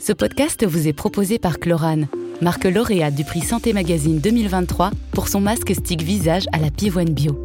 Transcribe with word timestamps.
Ce 0.00 0.12
podcast 0.12 0.64
vous 0.64 0.86
est 0.86 0.92
proposé 0.92 1.40
par 1.40 1.58
Chlorane, 1.58 2.06
marque 2.40 2.64
lauréate 2.64 3.16
du 3.16 3.24
prix 3.24 3.40
Santé 3.40 3.72
Magazine 3.72 4.20
2023 4.20 4.92
pour 5.10 5.26
son 5.26 5.40
masque 5.40 5.74
stick 5.74 6.02
visage 6.02 6.44
à 6.52 6.58
la 6.58 6.70
pivoine 6.70 7.10
bio. 7.10 7.36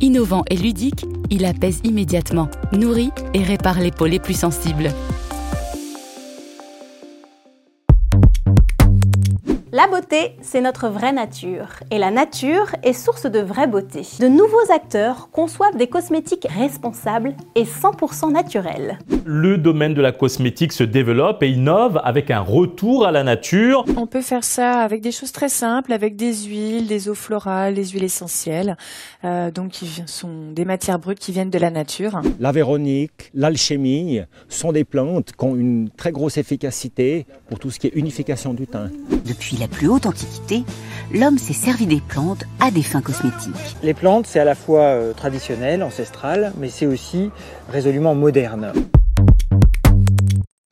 Innovant 0.00 0.42
et 0.50 0.56
ludique, 0.56 1.06
il 1.30 1.44
apaise 1.44 1.80
immédiatement, 1.84 2.48
nourrit 2.72 3.12
et 3.34 3.42
répare 3.44 3.78
les 3.78 3.92
peaux 3.92 4.06
les 4.06 4.18
plus 4.18 4.34
sensibles. 4.34 4.90
Beauté, 10.12 10.36
c'est 10.42 10.60
notre 10.60 10.88
vraie 10.88 11.12
nature. 11.12 11.68
Et 11.90 11.98
la 11.98 12.10
nature 12.10 12.66
est 12.82 12.92
source 12.92 13.26
de 13.26 13.38
vraie 13.38 13.66
beauté. 13.66 14.02
De 14.20 14.28
nouveaux 14.28 14.72
acteurs 14.72 15.30
conçoivent 15.30 15.76
des 15.76 15.86
cosmétiques 15.86 16.46
responsables 16.48 17.34
et 17.54 17.64
100% 17.64 18.32
naturels. 18.32 18.98
Le 19.24 19.58
domaine 19.58 19.94
de 19.94 20.02
la 20.02 20.12
cosmétique 20.12 20.72
se 20.72 20.84
développe 20.84 21.42
et 21.42 21.50
innove 21.50 22.00
avec 22.04 22.30
un 22.30 22.40
retour 22.40 23.06
à 23.06 23.12
la 23.12 23.22
nature. 23.22 23.84
On 23.96 24.06
peut 24.06 24.20
faire 24.22 24.44
ça 24.44 24.80
avec 24.80 25.00
des 25.00 25.12
choses 25.12 25.32
très 25.32 25.48
simples, 25.48 25.92
avec 25.92 26.16
des 26.16 26.34
huiles, 26.34 26.86
des 26.86 27.08
eaux 27.08 27.14
florales, 27.14 27.74
des 27.74 27.86
huiles 27.86 28.04
essentielles, 28.04 28.76
euh, 29.24 29.50
donc 29.50 29.70
qui 29.70 30.02
sont 30.06 30.50
des 30.52 30.64
matières 30.64 30.98
brutes 30.98 31.20
qui 31.20 31.32
viennent 31.32 31.50
de 31.50 31.58
la 31.58 31.70
nature. 31.70 32.20
La 32.40 32.52
véronique, 32.52 33.30
l'alchimie 33.34 34.20
sont 34.48 34.72
des 34.72 34.84
plantes 34.84 35.32
qui 35.32 35.44
ont 35.44 35.56
une 35.56 35.90
très 35.90 36.12
grosse 36.12 36.36
efficacité 36.36 37.26
pour 37.48 37.58
tout 37.58 37.70
ce 37.70 37.78
qui 37.78 37.86
est 37.86 37.94
unification 37.94 38.54
du 38.54 38.66
teint. 38.66 38.90
Depuis 39.24 39.56
la 39.56 39.68
plus 39.68 39.88
haute 39.88 40.01
antiquité, 40.06 40.64
l'homme 41.12 41.38
s'est 41.38 41.52
servi 41.52 41.86
des 41.86 42.00
plantes 42.00 42.44
à 42.60 42.70
des 42.70 42.82
fins 42.82 43.02
cosmétiques. 43.02 43.76
Les 43.82 43.94
plantes, 43.94 44.26
c'est 44.26 44.40
à 44.40 44.44
la 44.44 44.54
fois 44.54 44.82
euh, 44.82 45.12
traditionnel, 45.12 45.82
ancestral, 45.82 46.52
mais 46.58 46.68
c'est 46.68 46.86
aussi 46.86 47.30
résolument 47.70 48.14
moderne. 48.14 48.72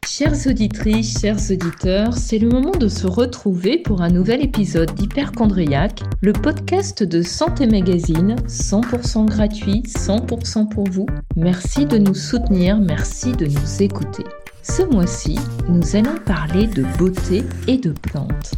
Chères 0.07 0.47
auditrices, 0.47 1.21
chers 1.21 1.39
auditeurs, 1.51 2.13
c'est 2.15 2.39
le 2.39 2.49
moment 2.49 2.73
de 2.73 2.89
se 2.89 3.07
retrouver 3.07 3.79
pour 3.79 4.03
un 4.03 4.11
nouvel 4.11 4.43
épisode 4.43 4.93
d'Hyperchondriac, 4.95 6.03
le 6.21 6.33
podcast 6.35 7.03
de 7.03 7.23
Santé 7.23 7.67
Magazine, 7.67 8.37
100% 8.47 9.27
gratuit, 9.27 9.83
100% 9.87 10.69
pour 10.69 10.85
vous. 10.91 11.07
Merci 11.37 11.87
de 11.87 11.97
nous 11.97 12.15
soutenir, 12.15 12.79
merci 12.79 13.33
de 13.33 13.47
nous 13.47 13.83
écouter. 13.83 14.25
Ce 14.63 14.83
mois-ci, 14.83 15.39
nous 15.69 15.97
allons 15.97 16.17
parler 16.27 16.67
de 16.67 16.85
beauté 16.99 17.43
et 17.67 17.79
de 17.79 17.93
plantes. 17.93 18.53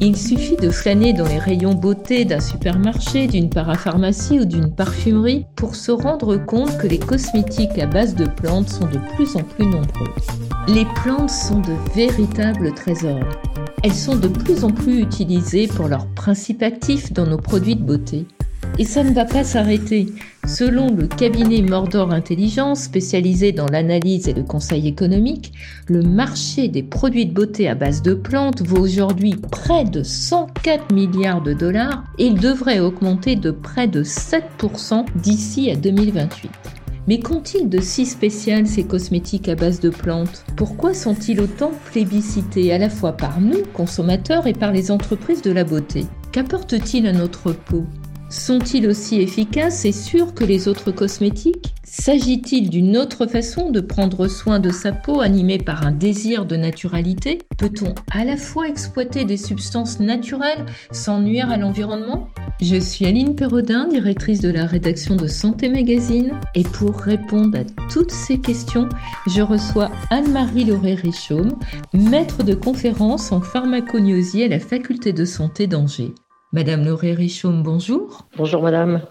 Il 0.00 0.16
suffit 0.16 0.54
de 0.54 0.70
flâner 0.70 1.12
dans 1.12 1.26
les 1.26 1.38
rayons 1.38 1.74
beauté 1.74 2.24
d'un 2.24 2.38
supermarché, 2.38 3.26
d'une 3.26 3.50
parapharmacie 3.50 4.38
ou 4.38 4.44
d'une 4.44 4.72
parfumerie 4.72 5.44
pour 5.56 5.74
se 5.74 5.90
rendre 5.90 6.36
compte 6.36 6.78
que 6.78 6.86
les 6.86 7.00
cosmétiques 7.00 7.78
à 7.80 7.86
base 7.86 8.14
de 8.14 8.26
plantes 8.26 8.68
sont 8.68 8.86
de 8.86 9.00
plus 9.16 9.34
en 9.34 9.42
plus 9.42 9.66
nombreux. 9.66 10.14
Les 10.68 10.86
plantes 11.02 11.30
sont 11.30 11.60
de 11.60 11.74
véritables 11.96 12.72
trésors. 12.74 13.24
Elles 13.82 13.92
sont 13.92 14.14
de 14.14 14.28
plus 14.28 14.62
en 14.62 14.70
plus 14.70 15.00
utilisées 15.00 15.66
pour 15.66 15.88
leurs 15.88 16.06
principes 16.14 16.62
actifs 16.62 17.12
dans 17.12 17.26
nos 17.26 17.38
produits 17.38 17.74
de 17.74 17.82
beauté. 17.82 18.26
Et 18.76 18.84
ça 18.84 19.02
ne 19.02 19.12
va 19.12 19.24
pas 19.24 19.44
s'arrêter. 19.44 20.06
Selon 20.46 20.94
le 20.94 21.06
cabinet 21.06 21.62
Mordor 21.62 22.10
Intelligence, 22.12 22.82
spécialisé 22.82 23.52
dans 23.52 23.66
l'analyse 23.66 24.28
et 24.28 24.32
le 24.32 24.42
conseil 24.42 24.88
économique, 24.88 25.52
le 25.88 26.02
marché 26.02 26.68
des 26.68 26.82
produits 26.82 27.26
de 27.26 27.34
beauté 27.34 27.68
à 27.68 27.74
base 27.74 28.02
de 28.02 28.14
plantes 28.14 28.62
vaut 28.62 28.80
aujourd'hui 28.80 29.34
près 29.50 29.84
de 29.84 30.02
104 30.02 30.94
milliards 30.94 31.42
de 31.42 31.52
dollars 31.52 32.04
et 32.18 32.26
il 32.26 32.34
devrait 32.34 32.80
augmenter 32.80 33.36
de 33.36 33.50
près 33.50 33.88
de 33.88 34.02
7% 34.02 35.04
d'ici 35.16 35.70
à 35.70 35.76
2028. 35.76 36.50
Mais 37.08 37.20
qu'ont-ils 37.20 37.70
de 37.70 37.80
si 37.80 38.04
spécial 38.04 38.66
ces 38.66 38.84
cosmétiques 38.84 39.48
à 39.48 39.54
base 39.54 39.80
de 39.80 39.88
plantes? 39.88 40.44
Pourquoi 40.56 40.92
sont-ils 40.92 41.40
autant 41.40 41.72
plébiscités 41.90 42.70
à 42.72 42.78
la 42.78 42.90
fois 42.90 43.12
par 43.12 43.40
nous, 43.40 43.62
consommateurs, 43.72 44.46
et 44.46 44.52
par 44.52 44.72
les 44.72 44.90
entreprises 44.90 45.40
de 45.40 45.50
la 45.50 45.64
beauté? 45.64 46.04
Qu'apportent-ils 46.32 47.06
à 47.06 47.12
notre 47.12 47.52
peau? 47.52 47.84
Sont-ils 48.28 48.86
aussi 48.86 49.20
efficaces 49.20 49.84
et 49.84 49.92
sûrs 49.92 50.34
que 50.34 50.44
les 50.44 50.68
autres 50.68 50.90
cosmétiques? 50.90 51.74
S'agit-il 51.84 52.68
d'une 52.68 52.96
autre 52.98 53.26
façon 53.26 53.70
de 53.70 53.80
prendre 53.80 54.28
soin 54.28 54.60
de 54.60 54.70
sa 54.70 54.92
peau 54.92 55.20
animée 55.20 55.58
par 55.58 55.86
un 55.86 55.90
désir 55.90 56.44
de 56.44 56.56
naturalité? 56.56 57.38
Peut-on 57.56 57.94
à 58.10 58.24
la 58.24 58.36
fois 58.36 58.68
exploiter 58.68 59.24
des 59.24 59.38
substances 59.38 59.98
naturelles 59.98 60.66
sans 60.92 61.20
nuire 61.20 61.50
à 61.50 61.56
l'environnement? 61.56 62.28
Je 62.60 62.76
suis 62.76 63.06
Aline 63.06 63.34
Perrodin, 63.34 63.88
directrice 63.88 64.40
de 64.40 64.50
la 64.50 64.66
rédaction 64.66 65.16
de 65.16 65.26
Santé 65.26 65.68
Magazine, 65.68 66.32
et 66.54 66.64
pour 66.64 66.94
répondre 67.00 67.58
à 67.58 67.64
toutes 67.90 68.10
ces 68.10 68.38
questions, 68.38 68.88
je 69.26 69.40
reçois 69.40 69.90
Anne-Marie 70.10 70.64
Lauré-Richaume, 70.64 71.58
maître 71.94 72.42
de 72.42 72.54
conférence 72.54 73.32
en 73.32 73.40
pharmacognosie 73.40 74.42
à 74.42 74.48
la 74.48 74.60
faculté 74.60 75.12
de 75.12 75.24
santé 75.24 75.66
d'Angers. 75.66 76.12
Madame 76.50 76.86
Lauré 76.86 77.12
Richaume, 77.12 77.62
bonjour. 77.62 78.26
Bonjour 78.38 78.62
madame. 78.62 79.02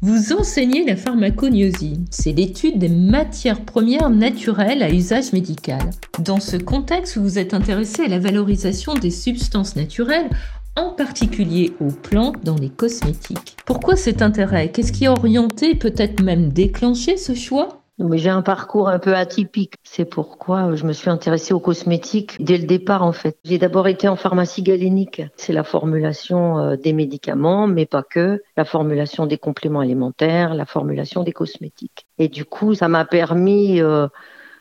Vous 0.00 0.32
enseignez 0.32 0.84
la 0.84 0.94
pharmacognosie, 0.94 2.04
c'est 2.08 2.30
l'étude 2.30 2.78
des 2.78 2.88
matières 2.88 3.64
premières 3.64 4.10
naturelles 4.10 4.84
à 4.84 4.88
usage 4.88 5.32
médical. 5.32 5.90
Dans 6.20 6.38
ce 6.38 6.56
contexte, 6.56 7.18
vous 7.18 7.36
êtes 7.36 7.52
intéressé 7.52 8.02
à 8.04 8.08
la 8.08 8.20
valorisation 8.20 8.94
des 8.94 9.10
substances 9.10 9.74
naturelles, 9.74 10.30
en 10.76 10.90
particulier 10.90 11.72
aux 11.80 11.90
plantes 11.90 12.44
dans 12.44 12.54
les 12.54 12.70
cosmétiques. 12.70 13.56
Pourquoi 13.66 13.96
cet 13.96 14.22
intérêt? 14.22 14.70
Qu'est-ce 14.70 14.92
qui 14.92 15.06
a 15.06 15.12
orienté, 15.12 15.74
peut-être 15.74 16.22
même 16.22 16.52
déclenché 16.52 17.16
ce 17.16 17.34
choix? 17.34 17.77
Mais 17.98 18.18
j'ai 18.18 18.30
un 18.30 18.42
parcours 18.42 18.88
un 18.88 18.98
peu 18.98 19.14
atypique. 19.14 19.74
C'est 19.82 20.04
pourquoi 20.04 20.74
je 20.74 20.84
me 20.84 20.92
suis 20.92 21.10
intéressée 21.10 21.54
aux 21.54 21.60
cosmétiques 21.60 22.36
dès 22.40 22.58
le 22.58 22.66
départ, 22.66 23.02
en 23.02 23.12
fait. 23.12 23.38
J'ai 23.44 23.58
d'abord 23.58 23.88
été 23.88 24.08
en 24.08 24.16
pharmacie 24.16 24.62
galénique. 24.62 25.22
C'est 25.36 25.52
la 25.52 25.64
formulation 25.64 26.58
euh, 26.58 26.76
des 26.76 26.92
médicaments, 26.92 27.66
mais 27.66 27.86
pas 27.86 28.02
que. 28.02 28.42
La 28.56 28.64
formulation 28.64 29.26
des 29.26 29.38
compléments 29.38 29.80
alimentaires, 29.80 30.54
la 30.54 30.66
formulation 30.66 31.22
des 31.22 31.32
cosmétiques. 31.32 32.06
Et 32.18 32.28
du 32.28 32.44
coup, 32.44 32.74
ça 32.74 32.88
m'a 32.88 33.04
permis 33.04 33.80
euh, 33.80 34.06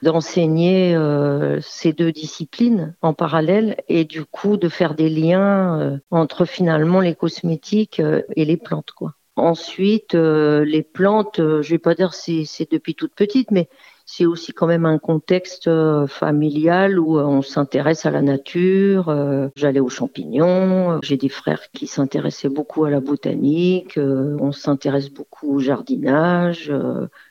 d'enseigner 0.01 0.95
euh, 0.95 1.59
ces 1.61 1.93
deux 1.93 2.11
disciplines 2.11 2.95
en 3.01 3.13
parallèle 3.13 3.77
et 3.87 4.05
du 4.05 4.25
coup 4.25 4.57
de 4.57 4.69
faire 4.69 4.95
des 4.95 5.09
liens 5.09 5.99
entre 6.11 6.45
finalement 6.45 6.99
les 6.99 7.15
cosmétiques 7.15 8.01
et 8.35 8.45
les 8.45 8.57
plantes, 8.57 8.91
quoi. 8.91 9.13
Ensuite, 9.37 10.15
euh, 10.15 10.65
les 10.65 10.81
plantes, 10.81 11.39
euh, 11.39 11.61
je 11.61 11.69
vais 11.69 11.77
pas 11.77 11.93
dire 11.93 12.15
c'est 12.15 12.71
depuis 12.71 12.95
toute 12.95 13.13
petite, 13.13 13.51
mais 13.51 13.69
c'est 14.03 14.25
aussi 14.25 14.51
quand 14.51 14.65
même 14.65 14.87
un 14.87 14.97
contexte 14.97 15.67
euh, 15.67 16.07
familial 16.07 16.97
où 16.97 17.19
on 17.19 17.43
s'intéresse 17.43 18.07
à 18.07 18.11
la 18.11 18.23
nature. 18.23 19.13
J'allais 19.55 19.79
aux 19.79 19.89
champignons. 19.89 20.99
J'ai 21.03 21.17
des 21.17 21.29
frères 21.29 21.69
qui 21.71 21.85
s'intéressaient 21.85 22.49
beaucoup 22.49 22.85
à 22.85 22.89
la 22.89 22.99
botanique. 22.99 23.99
on 23.99 24.51
s'intéresse 24.51 25.11
beaucoup 25.11 25.55
au 25.55 25.59
jardinage. 25.59 26.73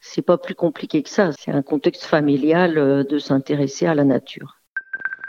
c'est 0.01 0.23
pas 0.23 0.39
plus 0.39 0.55
compliqué 0.55 1.03
que 1.03 1.11
ça. 1.11 1.33
C'est 1.37 1.51
un 1.51 1.63
contexte 1.63 2.05
familial 2.05 3.05
de 3.05 3.19
s'intéresser 3.19 3.87
à 3.87 3.95
la 3.95 4.05
nature. 4.05 4.61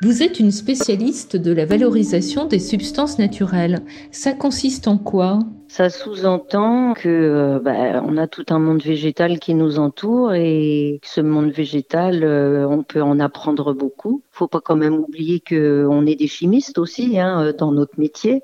Vous 0.04 0.22
êtes 0.22 0.40
une 0.40 0.52
spécialiste 0.52 1.38
de 1.38 1.52
la 1.52 1.66
valorisation 1.66 2.46
des 2.46 2.60
substances 2.60 3.18
naturelles. 3.18 3.80
Ça 4.12 4.34
consiste 4.34 4.88
en 4.88 5.00
quoi? 5.00 5.40
Ça 5.70 5.90
sous-entend 5.90 6.94
que 6.94 7.10
euh, 7.10 7.60
bah, 7.60 8.02
on 8.06 8.16
a 8.18 8.28
tout 8.28 8.46
un 8.50 8.60
monde 8.60 8.82
végétal 8.82 9.38
qui 9.38 9.54
nous 9.54 9.80
entoure 9.80 10.34
et 10.34 11.02
ce 11.04 11.20
monde 11.20 11.52
végétal, 11.52 12.24
euh, 12.24 12.66
on 12.68 12.84
peut 12.84 13.02
en 13.02 13.20
apprendre 13.20 13.74
beaucoup. 13.74 14.24
Faut 14.32 14.48
pas 14.48 14.62
quand 14.62 14.78
même 14.78 14.96
oublier 14.96 15.42
que 15.42 15.86
on 15.90 16.06
est 16.06 16.16
des 16.16 16.28
chimistes 16.28 16.78
aussi 16.78 17.20
hein, 17.20 17.48
euh, 17.48 17.54
dans 17.54 17.74
notre 17.74 18.00
métier. 18.00 18.44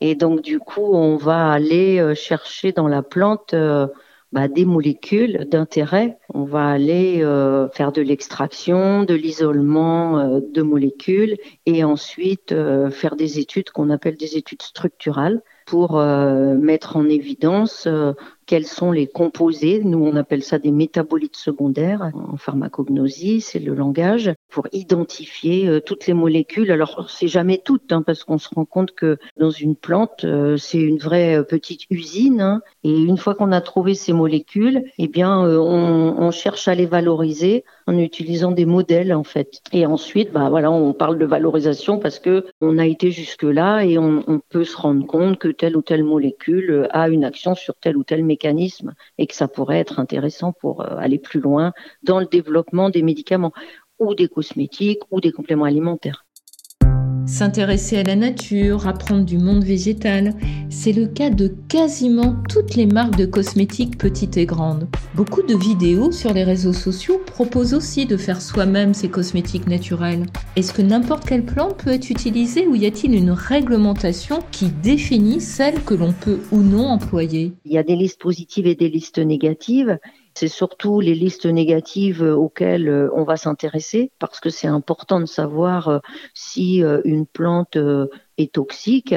Et 0.00 0.14
donc 0.14 0.42
du 0.42 0.60
coup, 0.60 0.94
on 0.94 1.16
va 1.16 1.50
aller 1.50 2.14
chercher 2.14 2.72
dans 2.72 2.88
la 2.88 3.02
plante 3.02 3.54
bah, 4.32 4.48
des 4.48 4.64
molécules 4.64 5.46
d'intérêt. 5.50 6.18
On 6.32 6.44
va 6.44 6.68
aller 6.68 7.18
faire 7.74 7.92
de 7.92 8.00
l'extraction, 8.00 9.04
de 9.04 9.12
l'isolement 9.12 10.40
de 10.40 10.62
molécules 10.62 11.36
et 11.66 11.84
ensuite 11.84 12.54
faire 12.90 13.16
des 13.16 13.40
études 13.40 13.68
qu'on 13.72 13.90
appelle 13.90 14.16
des 14.16 14.38
études 14.38 14.62
structurales 14.62 15.42
pour 15.70 15.98
mettre 15.98 16.96
en 16.96 17.08
évidence 17.08 17.86
quels 18.50 18.66
sont 18.66 18.90
les 18.90 19.06
composés. 19.06 19.80
Nous, 19.84 20.04
on 20.04 20.16
appelle 20.16 20.42
ça 20.42 20.58
des 20.58 20.72
métabolites 20.72 21.36
secondaires 21.36 22.10
en 22.32 22.36
pharmacognosie, 22.36 23.40
c'est 23.40 23.60
le 23.60 23.74
langage, 23.74 24.32
pour 24.50 24.66
identifier 24.72 25.68
euh, 25.68 25.78
toutes 25.78 26.08
les 26.08 26.14
molécules. 26.14 26.72
Alors, 26.72 27.08
c'est 27.08 27.28
jamais 27.28 27.62
toutes, 27.64 27.92
hein, 27.92 28.02
parce 28.02 28.24
qu'on 28.24 28.38
se 28.38 28.52
rend 28.52 28.64
compte 28.64 28.90
que 28.90 29.18
dans 29.36 29.50
une 29.50 29.76
plante, 29.76 30.24
euh, 30.24 30.56
c'est 30.56 30.80
une 30.80 30.98
vraie 30.98 31.38
euh, 31.38 31.44
petite 31.44 31.82
usine. 31.90 32.40
Hein, 32.40 32.60
et 32.82 32.90
une 32.90 33.18
fois 33.18 33.36
qu'on 33.36 33.52
a 33.52 33.60
trouvé 33.60 33.94
ces 33.94 34.12
molécules, 34.12 34.82
eh 34.98 35.06
bien, 35.06 35.38
on, 35.38 36.30
cherche 36.32 36.66
à 36.66 36.74
les 36.74 36.86
valoriser 36.86 37.64
en 37.86 37.98
utilisant 37.98 38.50
des 38.52 38.66
modèles 38.66 39.12
en 39.12 39.24
fait. 39.24 39.60
Et 39.72 39.84
ensuite, 39.84 40.32
bah 40.32 40.48
voilà, 40.48 40.70
on 40.70 40.92
parle 40.92 41.18
de 41.18 41.24
valorisation 41.24 41.98
parce 41.98 42.18
que 42.20 42.46
on 42.60 42.78
a 42.78 42.86
été 42.86 43.10
jusque 43.10 43.42
là 43.42 43.82
et 43.82 43.98
on, 43.98 44.22
on 44.28 44.40
peut 44.48 44.64
se 44.64 44.76
rendre 44.76 45.04
compte 45.06 45.38
que 45.38 45.48
telle 45.48 45.76
ou 45.76 45.82
telle 45.82 46.04
molécule 46.04 46.88
a 46.92 47.08
une 47.08 47.24
action 47.24 47.56
sur 47.56 47.74
tel 47.74 47.96
ou 47.96 48.04
tel 48.04 48.24
mécanisme 48.24 48.39
et 49.18 49.26
que 49.26 49.34
ça 49.34 49.48
pourrait 49.48 49.78
être 49.78 49.98
intéressant 50.00 50.52
pour 50.52 50.82
euh, 50.82 50.96
aller 50.96 51.18
plus 51.18 51.40
loin 51.40 51.72
dans 52.02 52.20
le 52.20 52.26
développement 52.26 52.90
des 52.90 53.02
médicaments. 53.02 53.52
ou 54.00 54.14
des 54.14 54.28
cosmétiques 54.28 55.02
ou 55.10 55.20
des 55.20 55.30
compléments 55.30 55.66
alimentaires. 55.66 56.24
S'intéresser 57.30 57.96
à 57.96 58.02
la 58.02 58.16
nature, 58.16 58.88
apprendre 58.88 59.24
du 59.24 59.38
monde 59.38 59.62
végétal, 59.62 60.34
c'est 60.68 60.90
le 60.90 61.06
cas 61.06 61.30
de 61.30 61.54
quasiment 61.68 62.34
toutes 62.48 62.74
les 62.74 62.86
marques 62.86 63.16
de 63.16 63.24
cosmétiques 63.24 63.96
petites 63.96 64.36
et 64.36 64.46
grandes. 64.46 64.88
Beaucoup 65.14 65.42
de 65.42 65.54
vidéos 65.54 66.10
sur 66.10 66.34
les 66.34 66.42
réseaux 66.42 66.72
sociaux 66.72 67.20
proposent 67.24 67.72
aussi 67.72 68.04
de 68.04 68.16
faire 68.16 68.42
soi-même 68.42 68.94
ces 68.94 69.08
cosmétiques 69.08 69.68
naturels. 69.68 70.26
Est-ce 70.56 70.72
que 70.72 70.82
n'importe 70.82 71.24
quelle 71.24 71.44
plante 71.44 71.76
peut 71.76 71.90
être 71.90 72.10
utilisée 72.10 72.66
ou 72.66 72.74
y 72.74 72.84
a-t-il 72.84 73.14
une 73.14 73.30
réglementation 73.30 74.40
qui 74.50 74.66
définit 74.66 75.40
celle 75.40 75.80
que 75.84 75.94
l'on 75.94 76.12
peut 76.12 76.40
ou 76.50 76.58
non 76.58 76.88
employer? 76.88 77.52
Il 77.64 77.72
y 77.72 77.78
a 77.78 77.84
des 77.84 77.96
listes 77.96 78.20
positives 78.20 78.66
et 78.66 78.74
des 78.74 78.88
listes 78.88 79.20
négatives. 79.20 79.98
C'est 80.34 80.48
surtout 80.48 81.00
les 81.00 81.14
listes 81.14 81.46
négatives 81.46 82.22
auxquelles 82.22 82.88
euh, 82.88 83.10
on 83.14 83.24
va 83.24 83.36
s'intéresser 83.36 84.12
parce 84.18 84.40
que 84.40 84.50
c'est 84.50 84.68
important 84.68 85.20
de 85.20 85.26
savoir 85.26 85.88
euh, 85.88 85.98
si 86.34 86.82
euh, 86.82 87.00
une 87.04 87.26
plante 87.26 87.76
est 88.38 88.52
toxique. 88.52 89.14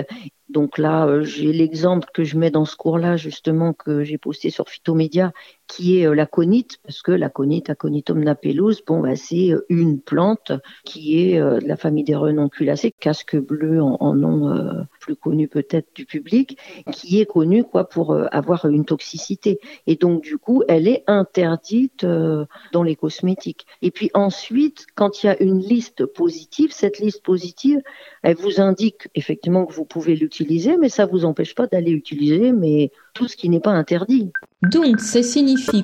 Donc 0.53 0.77
là, 0.77 1.07
euh, 1.07 1.23
j'ai 1.23 1.51
l'exemple 1.51 2.07
que 2.13 2.23
je 2.23 2.37
mets 2.37 2.51
dans 2.51 2.65
ce 2.65 2.75
cours-là, 2.75 3.17
justement, 3.17 3.73
que 3.73 4.03
j'ai 4.03 4.19
posté 4.19 4.51
sur 4.51 4.69
Phytomédia, 4.69 5.31
qui 5.67 5.99
est 5.99 6.07
euh, 6.07 6.15
la 6.15 6.25
conite, 6.25 6.77
parce 6.83 7.01
que 7.01 7.11
la 7.11 7.29
conite, 7.29 7.69
Aconitum 7.69 8.23
napellus, 8.23 8.77
bon, 8.85 9.01
bah, 9.01 9.15
c'est 9.15 9.51
euh, 9.51 9.65
une 9.69 9.99
plante 9.99 10.51
qui 10.83 11.19
est 11.19 11.39
de 11.39 11.67
la 11.67 11.77
famille 11.77 12.03
des 12.03 12.15
renonculacées, 12.15 12.91
casque 12.91 13.35
bleu 13.37 13.81
en, 13.81 14.13
nom 14.13 14.85
plus 14.99 15.15
connu 15.15 15.47
peut-être 15.47 15.87
du 15.95 16.05
public, 16.05 16.57
qui 16.91 17.19
est 17.19 17.25
connue 17.25 17.63
quoi 17.63 17.89
pour 17.89 18.15
avoir 18.31 18.65
une 18.65 18.85
toxicité. 18.85 19.59
Et 19.87 19.95
donc 19.95 20.21
du 20.21 20.37
coup, 20.37 20.63
elle 20.67 20.87
est 20.87 21.03
interdite 21.07 22.05
dans 22.05 22.83
les 22.83 22.95
cosmétiques. 22.95 23.65
Et 23.81 23.91
puis 23.91 24.11
ensuite, 24.13 24.85
quand 24.95 25.23
il 25.23 25.27
y 25.27 25.29
a 25.29 25.41
une 25.41 25.59
liste 25.59 26.05
positive, 26.05 26.71
cette 26.71 26.99
liste 26.99 27.23
positive, 27.23 27.81
elle 28.21 28.35
vous 28.35 28.61
indique 28.61 29.07
effectivement 29.15 29.65
que 29.65 29.73
vous 29.73 29.85
pouvez 29.85 30.15
l'utiliser, 30.15 30.77
mais 30.77 30.89
ça 30.89 31.05
ne 31.05 31.11
vous 31.11 31.25
empêche 31.25 31.55
pas 31.55 31.67
d'aller 31.67 31.91
utiliser 31.91 32.51
mais 32.51 32.91
tout 33.13 33.27
ce 33.27 33.35
qui 33.35 33.49
n'est 33.49 33.59
pas 33.59 33.71
interdit. 33.71 34.31
Donc, 34.63 34.99
ça 34.99 35.21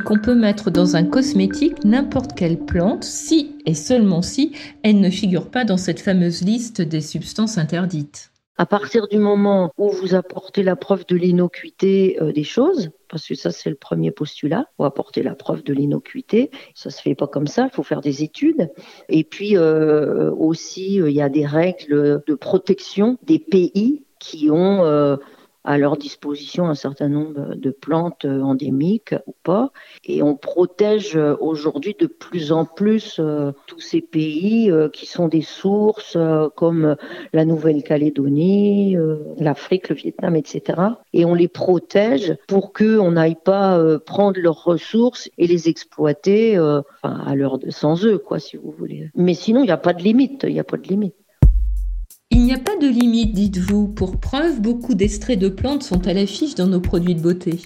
qu'on 0.04 0.20
peut 0.20 0.36
mettre 0.36 0.72
dans 0.72 0.96
un 0.96 1.04
cosmétique 1.04 1.84
n'importe 1.84 2.34
quelle 2.36 2.58
plante 2.58 3.04
si 3.04 3.56
et 3.66 3.74
seulement 3.74 4.22
si 4.22 4.54
elle 4.84 5.00
ne 5.00 5.10
figure 5.10 5.50
pas 5.50 5.66
dans 5.66 5.78
cette 5.78 6.00
fameuse 6.00 6.42
liste 6.42 6.82
des 6.82 7.02
substances 7.02 7.58
interdites. 7.58 8.32
À 8.58 8.66
partir 8.66 9.08
du 9.08 9.18
moment 9.18 9.72
où 9.78 9.90
vous 9.90 10.16
apportez 10.16 10.64
la 10.64 10.76
preuve 10.76 11.06
de 11.06 11.16
l'innocuité 11.16 12.22
euh, 12.22 12.34
des 12.34 12.44
choses, 12.44 12.92
parce 13.08 13.26
que 13.26 13.34
ça 13.34 13.52
c'est 13.52 13.70
le 13.70 13.78
premier 13.78 14.12
postulat, 14.12 14.66
faut 14.76 14.84
apporter 14.84 15.24
la 15.24 15.34
preuve 15.34 15.64
de 15.64 15.74
l'innocuité. 15.74 16.52
Ça 16.74 16.90
se 16.90 17.02
fait 17.02 17.16
pas 17.16 17.28
comme 17.28 17.48
ça, 17.48 17.70
il 17.72 17.74
faut 17.74 17.84
faire 17.84 18.02
des 18.02 18.22
études. 18.22 18.70
Et 19.08 19.24
puis 19.24 19.56
euh, 19.56 20.30
aussi, 20.32 21.02
euh, 21.02 21.10
il 21.10 21.16
y 21.16 21.22
a 21.22 21.30
des 21.30 21.46
règles 21.46 22.22
de 22.26 22.36
protection 22.36 23.18
des 23.24 23.40
pays 23.40 24.04
qui 24.20 24.50
ont 24.52 24.84
à 25.64 25.78
leur 25.78 25.98
disposition 25.98 26.66
un 26.66 26.76
certain 26.76 27.10
nombre 27.10 27.56
de 27.56 27.70
plantes 27.72 28.26
euh, 28.26 28.42
endémiques 28.42 29.16
ou 29.28 29.34
pas. 29.44 29.72
Et 30.06 30.24
on 30.24 30.36
protège 30.36 31.16
euh, 31.16 31.36
aujourd'hui 31.40 31.96
de 32.00 32.08
plus 32.08 32.52
en 32.52 32.66
plus 32.66 33.18
euh, 33.20 33.52
tous 33.68 33.80
ces 33.80 34.02
pays 34.02 34.72
qui 34.94 35.06
sont 35.06 35.28
des 35.28 35.42
sources 35.42 36.18
comme 36.56 36.96
la 37.34 37.46
Nouvelle-Calédonie, 37.46 38.96
l'Afrique, 39.38 39.90
le 39.90 39.96
Vietnam, 39.96 40.36
etc. 40.36 40.80
Et 41.14 41.26
on 41.26 41.34
les 41.34 41.48
protège 41.48 42.36
pour 42.48 42.74
qu'on 42.74 43.12
n'aille 43.12 43.38
pas 43.44 43.80
prendre 44.06 44.40
leurs 44.40 44.64
ressources 44.64 45.30
et 45.38 45.48
les 45.48 45.70
exploiter 45.70 46.58
à 47.04 47.36
l'heure 47.36 47.60
de 47.60 47.70
sans 47.70 48.06
eux, 48.06 48.18
quoi, 48.18 48.40
si 48.40 48.58
vous 48.58 48.72
voulez. 48.72 49.10
Mais 49.16 49.34
sinon, 49.34 49.62
il 49.62 49.68
n'y 49.68 49.72
a 49.72 49.78
pas 49.78 49.94
de 49.94 50.04
limite. 50.04 50.46
Il 50.48 50.54
n'y 50.54 50.60
a 50.60 50.64
pas 50.64 50.78
de 50.78 50.88
limite. 50.88 51.16
Il 52.32 52.44
n'y 52.44 52.54
a 52.54 52.60
pas 52.60 52.78
de 52.80 52.88
limite, 52.88 53.34
dites-vous. 53.34 53.88
Pour 53.88 54.20
preuve, 54.20 54.62
beaucoup 54.62 54.94
d'extraits 54.94 55.40
de 55.40 55.50
plantes 55.50 55.82
sont 55.82 56.08
à 56.08 56.14
l'affiche 56.14 56.54
dans 56.54 56.68
nos 56.68 56.80
produits 56.80 57.16
de 57.16 57.22
beauté. 57.22 57.60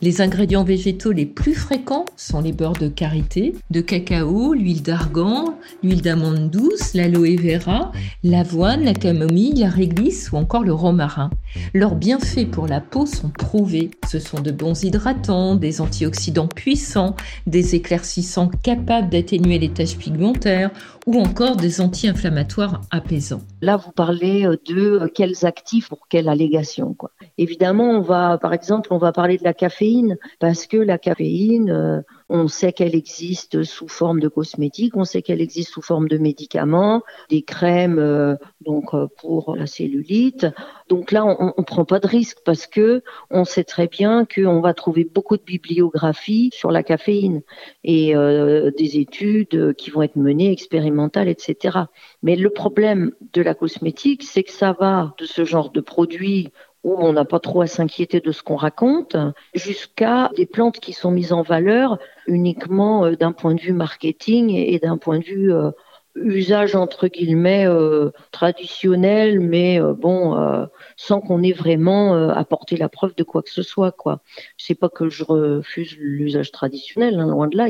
Les 0.00 0.20
ingrédients 0.20 0.64
végétaux 0.64 1.12
les 1.12 1.26
plus 1.26 1.54
fréquents 1.54 2.04
sont 2.16 2.40
les 2.40 2.52
beurres 2.52 2.74
de 2.74 2.88
karité, 2.88 3.54
de 3.70 3.80
cacao, 3.80 4.52
l'huile 4.52 4.82
d'argan, 4.82 5.56
l'huile 5.82 6.02
d'amande 6.02 6.50
douce, 6.50 6.94
l'aloe 6.94 7.36
vera, 7.36 7.92
l'avoine, 8.22 8.84
la 8.84 8.92
camomille, 8.92 9.54
la 9.54 9.68
réglisse 9.68 10.30
ou 10.32 10.36
encore 10.36 10.62
le 10.62 10.72
romarin. 10.72 11.30
Leurs 11.72 11.94
bienfaits 11.94 12.50
pour 12.50 12.66
la 12.66 12.80
peau 12.80 13.06
sont 13.06 13.30
prouvés. 13.30 13.90
Ce 14.08 14.18
sont 14.18 14.40
de 14.40 14.50
bons 14.50 14.82
hydratants, 14.82 15.54
des 15.54 15.80
antioxydants 15.80 16.48
puissants, 16.48 17.16
des 17.46 17.74
éclaircissants 17.74 18.50
capables 18.62 19.08
d'atténuer 19.08 19.58
les 19.58 19.70
taches 19.70 19.96
pigmentaires 19.96 20.70
ou 21.06 21.20
encore 21.20 21.56
des 21.56 21.80
anti-inflammatoires 21.80 22.80
apaisants. 22.90 23.42
Là, 23.60 23.76
vous 23.76 23.92
parlez 23.92 24.46
euh, 24.46 24.56
de 24.66 25.00
euh, 25.00 25.08
quels 25.12 25.44
actifs 25.44 25.88
pour 25.88 26.08
quelle 26.08 26.28
allégation. 26.28 26.94
Quoi. 26.94 27.10
Évidemment, 27.38 27.90
on 27.90 28.00
va, 28.00 28.38
par 28.38 28.52
exemple, 28.52 28.88
on 28.92 28.98
va 28.98 29.12
parler 29.12 29.38
de 29.38 29.44
la 29.44 29.54
caféine 29.54 30.16
parce 30.40 30.66
que 30.66 30.76
la 30.76 30.98
caféine, 30.98 31.70
euh, 31.70 32.00
on 32.28 32.48
sait 32.48 32.72
qu'elle 32.72 32.94
existe 32.94 33.64
sous 33.64 33.88
forme 33.88 34.20
de 34.20 34.28
cosmétiques, 34.28 34.96
on 34.96 35.04
sait 35.04 35.22
qu'elle 35.22 35.40
existe 35.40 35.70
sous 35.70 35.82
forme 35.82 36.08
de 36.08 36.16
médicaments, 36.16 37.02
des 37.28 37.42
crèmes 37.42 37.98
euh, 37.98 38.36
donc 38.62 38.94
euh, 38.94 39.06
pour 39.18 39.56
la 39.56 39.66
cellulite. 39.66 40.46
Donc 40.88 41.12
là, 41.12 41.24
on, 41.26 41.52
ne 41.56 41.64
prend 41.64 41.84
pas 41.84 42.00
de 42.00 42.06
risque 42.06 42.38
parce 42.44 42.66
que 42.66 43.02
on 43.30 43.44
sait 43.44 43.64
très 43.64 43.88
bien 43.88 44.26
qu'on 44.26 44.60
va 44.60 44.72
trouver 44.74 45.04
beaucoup 45.04 45.36
de 45.36 45.42
bibliographie 45.42 46.50
sur 46.52 46.70
la 46.70 46.82
caféine 46.82 47.42
et 47.82 48.16
euh, 48.16 48.70
des 48.76 48.98
études 48.98 49.74
qui 49.74 49.90
vont 49.90 50.02
être 50.02 50.16
menées 50.16 50.50
expérimentales, 50.50 51.28
etc. 51.28 51.78
Mais 52.22 52.36
le 52.36 52.50
problème 52.50 53.12
de 53.32 53.42
la 53.42 53.54
cosmétique, 53.54 54.22
c'est 54.22 54.44
que 54.44 54.52
ça 54.52 54.74
va 54.78 55.14
de 55.18 55.26
ce 55.26 55.44
genre 55.44 55.70
de 55.70 55.80
produits 55.80 56.50
où 56.84 56.94
on 56.98 57.12
n'a 57.12 57.24
pas 57.24 57.40
trop 57.40 57.62
à 57.62 57.66
s'inquiéter 57.66 58.20
de 58.20 58.30
ce 58.30 58.42
qu'on 58.42 58.56
raconte, 58.56 59.16
jusqu'à 59.54 60.30
des 60.36 60.46
plantes 60.46 60.78
qui 60.78 60.92
sont 60.92 61.10
mises 61.10 61.32
en 61.32 61.42
valeur 61.42 61.98
uniquement 62.26 63.06
euh, 63.06 63.16
d'un 63.16 63.32
point 63.32 63.54
de 63.54 63.60
vue 63.60 63.72
marketing 63.72 64.50
et 64.50 64.78
d'un 64.78 64.98
point 64.98 65.18
de 65.18 65.24
vue 65.24 65.52
euh, 65.52 65.70
usage 66.14 66.76
entre 66.76 67.08
guillemets 67.08 67.66
euh, 67.66 68.10
traditionnel, 68.30 69.40
mais 69.40 69.80
bon, 69.80 70.68
sans 70.96 71.20
qu'on 71.20 71.42
ait 71.42 71.52
vraiment 71.52 72.14
apporté 72.28 72.76
la 72.76 72.88
preuve 72.88 73.16
de 73.16 73.24
quoi 73.24 73.42
que 73.42 73.50
ce 73.50 73.62
soit. 73.62 73.90
Quoi. 73.90 74.20
Je 74.56 74.64
sais 74.64 74.76
pas 74.76 74.88
que 74.88 75.08
je 75.08 75.24
refuse 75.24 75.96
l'usage 75.98 76.52
traditionnel, 76.52 77.18
hein, 77.18 77.26
loin 77.26 77.48
de 77.48 77.56
là, 77.56 77.66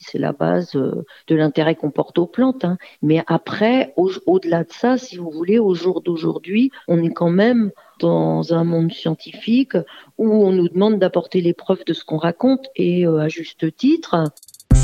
c'est 0.00 0.18
la 0.18 0.32
base 0.32 0.72
de 0.72 1.34
l'intérêt 1.34 1.76
qu'on 1.76 1.90
porte 1.90 2.18
aux 2.18 2.26
plantes. 2.26 2.66
Hein. 2.66 2.76
Mais 3.00 3.24
après, 3.26 3.94
au-delà 3.96 4.64
de 4.64 4.72
ça, 4.72 4.98
si 4.98 5.16
vous 5.16 5.30
voulez, 5.30 5.58
au 5.58 5.74
jour 5.74 6.02
d'aujourd'hui, 6.02 6.70
on 6.88 7.02
est 7.02 7.14
quand 7.14 7.30
même 7.30 7.72
dans 7.98 8.52
un 8.52 8.64
monde 8.64 8.92
scientifique 8.92 9.76
où 10.18 10.44
on 10.44 10.52
nous 10.52 10.68
demande 10.68 10.98
d'apporter 10.98 11.40
les 11.40 11.54
preuves 11.54 11.84
de 11.84 11.92
ce 11.92 12.04
qu'on 12.04 12.18
raconte 12.18 12.66
et 12.76 13.06
euh, 13.06 13.18
à 13.18 13.28
juste 13.28 13.76
titre. 13.76 14.24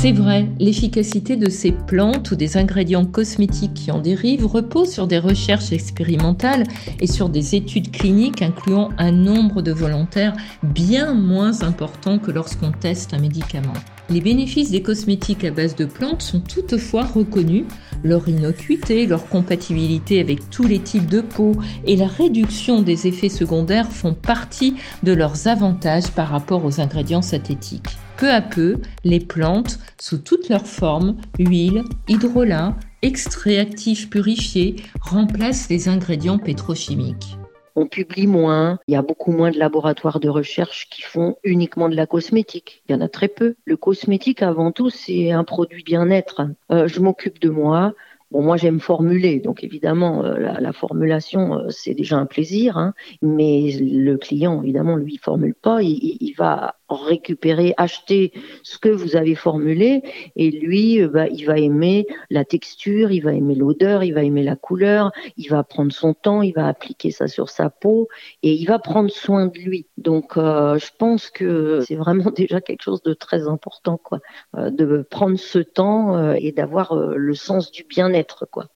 C'est 0.05 0.11
vrai, 0.11 0.47
l'efficacité 0.59 1.35
de 1.35 1.49
ces 1.49 1.71
plantes 1.71 2.29
ou 2.29 2.35
des 2.35 2.57
ingrédients 2.57 3.07
cosmétiques 3.07 3.73
qui 3.73 3.89
en 3.89 3.97
dérivent 3.97 4.45
repose 4.45 4.91
sur 4.91 5.07
des 5.07 5.17
recherches 5.17 5.71
expérimentales 5.71 6.63
et 6.99 7.07
sur 7.07 7.27
des 7.27 7.55
études 7.55 7.89
cliniques 7.89 8.43
incluant 8.43 8.89
un 8.99 9.11
nombre 9.11 9.63
de 9.63 9.71
volontaires 9.71 10.35
bien 10.61 11.15
moins 11.15 11.63
important 11.63 12.19
que 12.19 12.29
lorsqu'on 12.29 12.71
teste 12.71 13.15
un 13.15 13.17
médicament. 13.17 13.73
Les 14.11 14.21
bénéfices 14.21 14.69
des 14.69 14.83
cosmétiques 14.83 15.43
à 15.43 15.49
base 15.49 15.75
de 15.75 15.85
plantes 15.85 16.21
sont 16.21 16.39
toutefois 16.39 17.05
reconnus. 17.05 17.65
Leur 18.03 18.29
innocuité, 18.29 19.07
leur 19.07 19.27
compatibilité 19.27 20.19
avec 20.19 20.51
tous 20.51 20.67
les 20.67 20.77
types 20.77 21.09
de 21.09 21.21
peau 21.21 21.53
et 21.83 21.95
la 21.95 22.05
réduction 22.05 22.83
des 22.83 23.07
effets 23.07 23.29
secondaires 23.29 23.91
font 23.91 24.13
partie 24.13 24.75
de 25.01 25.13
leurs 25.13 25.47
avantages 25.47 26.11
par 26.11 26.27
rapport 26.27 26.63
aux 26.63 26.79
ingrédients 26.79 27.23
synthétiques. 27.23 27.97
Peu 28.17 28.31
à 28.31 28.41
peu, 28.41 28.77
les 29.03 29.19
plantes, 29.19 29.79
sous 29.99 30.17
toutes 30.17 30.49
leurs 30.49 30.67
formes, 30.67 31.17
huile, 31.37 31.83
hydrolat, 32.07 32.75
extraits 33.01 33.59
actifs 33.59 34.09
purifiés, 34.09 34.77
remplacent 35.01 35.69
les 35.69 35.89
ingrédients 35.89 36.37
pétrochimiques 36.37 37.37
on 37.75 37.87
publie 37.87 38.27
moins, 38.27 38.79
il 38.87 38.93
y 38.93 38.97
a 38.97 39.01
beaucoup 39.01 39.31
moins 39.31 39.51
de 39.51 39.59
laboratoires 39.59 40.19
de 40.19 40.29
recherche 40.29 40.87
qui 40.89 41.01
font 41.01 41.35
uniquement 41.43 41.89
de 41.89 41.95
la 41.95 42.07
cosmétique. 42.07 42.81
Il 42.87 42.93
y 42.93 42.95
en 42.95 43.01
a 43.01 43.09
très 43.09 43.27
peu. 43.27 43.55
Le 43.65 43.75
cosmétique, 43.75 44.41
avant 44.41 44.71
tout, 44.71 44.89
c'est 44.89 45.31
un 45.31 45.43
produit 45.43 45.83
bien-être. 45.83 46.47
Euh, 46.71 46.87
je 46.87 47.01
m'occupe 47.01 47.39
de 47.39 47.49
moi. 47.49 47.93
Bon, 48.31 48.41
moi 48.41 48.57
j'aime 48.57 48.79
formuler, 48.79 49.39
donc 49.39 49.63
évidemment 49.63 50.23
euh, 50.25 50.57
la, 50.59 50.73
formulation 50.73 51.59
euh, 51.59 51.69
c'est 51.69 51.93
déjà 51.93 52.17
un 52.17 52.25
plaisir, 52.25 52.75
hein. 52.75 52.95
mais 53.21 53.77
le 53.79 54.17
client 54.17 54.63
évidemment 54.63 54.95
lui 54.95 55.13
il 55.13 55.19
formule 55.19 55.53
pas, 55.53 55.83
il, 55.83 56.33
va 56.35 56.75
récupérer, 56.89 57.73
acheter 57.77 58.31
ce 58.63 58.77
que 58.77 58.89
vous 58.89 59.15
avez 59.15 59.35
formulé 59.35 60.01
et 60.35 60.51
lui, 60.51 61.01
euh, 61.01 61.07
bah, 61.07 61.27
il 61.27 61.45
va 61.45 61.57
aimer 61.57 62.05
la 62.29 62.45
texture, 62.45 63.11
il 63.11 63.21
va 63.21 63.33
aimer 63.33 63.55
l'odeur, 63.55 64.03
il 64.03 64.13
va 64.13 64.23
aimer 64.23 64.43
la 64.43 64.55
couleur, 64.55 65.11
il 65.37 65.49
va 65.49 65.63
prendre 65.63 65.91
son 65.91 66.13
temps, 66.13 66.41
il 66.41 66.53
va 66.53 66.67
appliquer 66.67 67.11
ça 67.11 67.27
sur 67.27 67.49
sa 67.49 67.69
peau 67.69 68.07
et 68.43 68.53
il 68.53 68.65
va 68.65 68.79
prendre 68.79 69.09
soin 69.09 69.47
de 69.47 69.57
lui. 69.57 69.87
Donc, 69.97 70.37
euh, 70.37 70.77
je 70.77 70.91
pense 70.97 71.29
que 71.29 71.81
c'est 71.87 71.95
vraiment 71.95 72.31
déjà 72.35 72.61
quelque 72.61 72.83
chose 72.83 73.01
de 73.03 73.13
très 73.13 73.47
important, 73.47 73.97
quoi, 73.97 74.19
euh, 74.57 74.69
de 74.69 75.05
prendre 75.09 75.37
ce 75.39 75.59
temps 75.59 76.33
et 76.33 76.51
d'avoir 76.51 76.95
le 76.95 77.33
sens 77.33 77.71
du 77.71 77.83
bien-être, 77.83 78.45
quoi. 78.51 78.67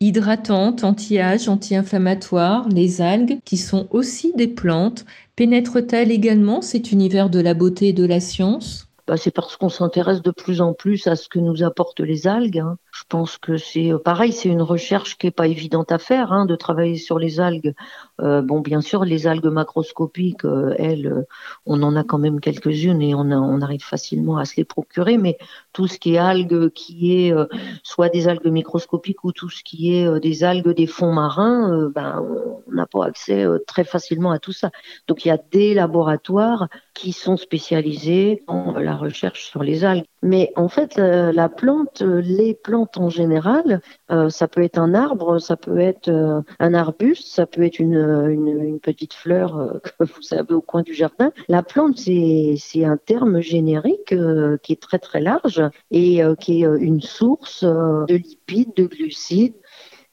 Hydratantes, 0.00 0.84
anti-âge, 0.84 1.48
anti-inflammatoires, 1.48 2.68
les 2.68 3.00
algues, 3.00 3.38
qui 3.44 3.56
sont 3.56 3.86
aussi 3.90 4.32
des 4.34 4.48
plantes, 4.48 5.04
pénètrent-elles 5.36 6.10
également 6.10 6.62
cet 6.62 6.92
univers 6.92 7.30
de 7.30 7.40
la 7.40 7.54
beauté 7.54 7.88
et 7.88 7.92
de 7.92 8.04
la 8.04 8.20
science? 8.20 8.88
Bah, 9.06 9.18
c'est 9.18 9.30
parce 9.30 9.56
qu'on 9.56 9.68
s'intéresse 9.68 10.22
de 10.22 10.30
plus 10.30 10.62
en 10.62 10.72
plus 10.72 11.06
à 11.06 11.14
ce 11.14 11.28
que 11.28 11.38
nous 11.38 11.62
apportent 11.62 12.00
les 12.00 12.26
algues. 12.26 12.58
Hein. 12.58 12.78
Je 12.90 13.02
pense 13.06 13.36
que 13.36 13.58
c'est 13.58 13.92
euh, 13.92 13.98
pareil, 13.98 14.32
c'est 14.32 14.48
une 14.48 14.62
recherche 14.62 15.18
qui 15.18 15.26
est 15.26 15.30
pas 15.30 15.46
évidente 15.46 15.92
à 15.92 15.98
faire, 15.98 16.32
hein, 16.32 16.46
de 16.46 16.56
travailler 16.56 16.96
sur 16.96 17.18
les 17.18 17.38
algues. 17.38 17.74
Euh, 18.20 18.42
bon, 18.42 18.60
bien 18.60 18.80
sûr, 18.80 19.04
les 19.04 19.26
algues 19.26 19.46
macroscopiques, 19.46 20.44
euh, 20.44 20.74
elles, 20.78 21.26
on 21.66 21.82
en 21.82 21.96
a 21.96 22.04
quand 22.04 22.18
même 22.18 22.40
quelques-unes 22.40 23.02
et 23.02 23.14
on, 23.14 23.30
on, 23.30 23.60
arrive 23.60 23.84
facilement 23.84 24.36
à 24.38 24.44
se 24.44 24.56
les 24.56 24.64
procurer. 24.64 25.18
Mais 25.18 25.36
tout 25.72 25.88
ce 25.88 25.98
qui 25.98 26.14
est 26.14 26.18
algues, 26.18 26.70
qui 26.70 27.12
est 27.12 27.34
soit 27.82 28.08
des 28.08 28.28
algues 28.28 28.46
microscopiques 28.46 29.24
ou 29.24 29.32
tout 29.32 29.50
ce 29.50 29.64
qui 29.64 29.94
est 29.94 30.20
des 30.20 30.44
algues 30.44 30.74
des 30.74 30.86
fonds 30.86 31.12
marins, 31.12 31.90
ben, 31.94 32.24
on 32.66 32.72
n'a 32.72 32.86
pas 32.86 33.06
accès 33.06 33.46
très 33.66 33.84
facilement 33.84 34.30
à 34.30 34.38
tout 34.38 34.52
ça. 34.52 34.70
Donc, 35.08 35.24
il 35.24 35.28
y 35.28 35.32
a 35.32 35.38
des 35.50 35.74
laboratoires 35.74 36.68
qui 36.94 37.12
sont 37.12 37.36
spécialisés 37.36 38.42
dans 38.46 38.78
la 38.78 38.96
recherche 38.96 39.44
sur 39.44 39.62
les 39.62 39.84
algues. 39.84 40.04
Mais 40.24 40.52
en 40.56 40.68
fait, 40.68 40.98
euh, 40.98 41.32
la 41.32 41.50
plante, 41.50 42.00
euh, 42.00 42.22
les 42.22 42.54
plantes 42.54 42.96
en 42.96 43.10
général, 43.10 43.82
euh, 44.10 44.30
ça 44.30 44.48
peut 44.48 44.62
être 44.62 44.78
un 44.78 44.94
arbre, 44.94 45.38
ça 45.38 45.54
peut 45.54 45.78
être 45.78 46.10
un 46.58 46.74
arbuste, 46.74 47.26
ça 47.28 47.44
peut 47.44 47.62
être 47.62 47.78
une, 47.78 48.26
une, 48.30 48.80
petite 48.80 49.12
fleur 49.12 49.80
que 49.98 50.04
vous 50.04 50.32
avez 50.32 50.54
au 50.54 50.62
coin 50.62 50.80
du 50.80 50.94
jardin. 50.94 51.30
La 51.48 51.62
plante, 51.62 51.98
c'est 51.98 52.84
un 52.84 52.96
terme 52.96 53.40
générique 53.40 54.14
qui 54.62 54.72
est 54.72 54.80
très 54.80 54.98
très 54.98 55.20
large 55.20 55.62
et 55.90 56.22
qui 56.40 56.62
est 56.62 56.66
une 56.78 57.02
source 57.02 57.62
de 57.62 58.14
lipides, 58.14 58.72
de 58.76 58.86
glucides, 58.86 59.56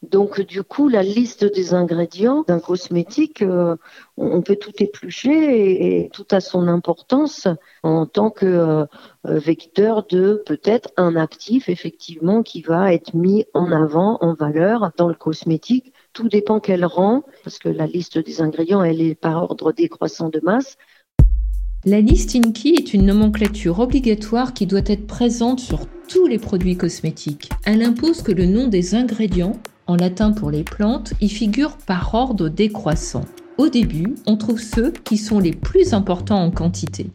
donc 0.02 0.42
du 0.42 0.64
coup, 0.64 0.90
la 0.90 1.04
liste 1.04 1.46
des 1.46 1.76
ingrédients 1.76 2.44
d'un 2.48 2.60
cosmétique, 2.60 3.44
euh, 3.44 3.76
on 4.18 4.42
peut 4.42 4.56
tout 4.56 4.72
éplucher 4.80 6.04
et, 6.04 6.10
tout 6.10 6.26
a 6.32 6.40
son 6.40 6.68
importance 6.68 7.48
en 7.84 8.08
tant 8.08 8.32
que 8.32 8.46
euh, 8.46 8.86
vecteur 9.26 10.08
de 10.08 10.42
peut-être 10.46 10.90
un 10.98 11.16
actif 11.16 11.70
effectivement 11.70 12.42
qui 12.42 12.64
va 12.64 12.94
être 12.94 13.14
mis 13.14 13.46
en 13.54 13.72
avant, 13.72 14.18
en 14.22 14.34
valeur 14.34 14.92
dans 14.98 15.08
le 15.08 15.14
cosmétique. 15.14 15.94
Tout 16.14 16.30
dépend 16.30 16.60
quel 16.60 16.84
rang, 16.84 17.24
parce 17.44 17.60
que 17.60 17.70
la 17.70 17.86
liste 17.86 18.18
des 18.18 18.42
ingrédients, 18.42 18.84
elle 18.84 19.02
est 19.02 19.16
par 19.16 19.44
ordre 19.44 19.72
décroissant 19.72 20.30
de 20.30 20.42
masse. 20.44 20.78
La 21.86 22.02
liste 22.02 22.36
INKI 22.36 22.76
est 22.76 22.94
une 22.94 23.06
nomenclature 23.06 23.80
obligatoire 23.80 24.54
qui 24.54 24.66
doit 24.66 24.82
être 24.86 25.06
présente 25.06 25.60
sur 25.60 25.88
tous 26.08 26.28
les 26.28 26.38
produits 26.40 26.78
cosmétiques. 26.78 27.50
Elle 27.66 27.82
impose 27.84 28.22
que 28.22 28.32
le 28.32 28.46
nom 28.46 28.68
des 28.68 28.94
ingrédients 28.94 29.54
en 29.92 29.98
latin 29.98 30.32
pour 30.32 30.52
les 30.52 30.64
plantes, 30.64 31.14
y 31.20 31.28
figurent 31.28 31.76
par 31.76 32.16
ordre 32.16 32.48
décroissant. 32.48 33.26
Au 33.58 33.68
début, 33.68 34.16
on 34.26 34.38
trouve 34.38 34.62
ceux 34.62 34.92
qui 34.92 35.18
sont 35.18 35.40
les 35.40 35.52
plus 35.52 35.94
importants 35.94 36.42
en 36.42 36.50
quantité. 36.50 37.08